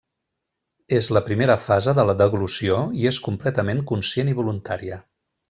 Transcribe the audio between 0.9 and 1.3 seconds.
És la